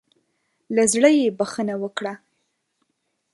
له 0.75 0.83
زړۀ 0.93 1.11
بخښنه 1.37 1.75
وکړه. 1.83 2.13